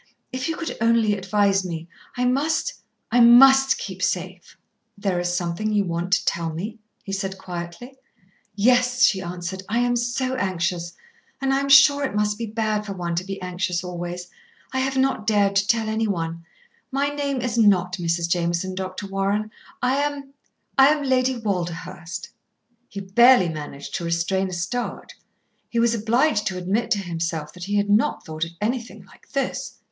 [0.31, 4.57] "If you could only advise me; I must I must keep safe."
[4.97, 7.97] "There is something you want to tell me?" he said quietly.
[8.55, 9.61] "Yes," she answered.
[9.69, 10.93] "I am so anxious,
[11.39, 14.27] and I am sure it must be bad for one to be anxious always.
[14.73, 16.45] I have not dared to tell anyone.
[16.91, 18.27] My name is not Mrs.
[18.27, 19.05] Jameson, Dr.
[19.05, 19.51] Warren.
[19.83, 20.33] I am
[20.79, 22.29] I am Lady Walderhurst."
[22.89, 25.13] He barely managed to restrain a start.
[25.69, 29.29] He was obliged to admit to himself that he had not thought of anything like
[29.33, 29.77] this.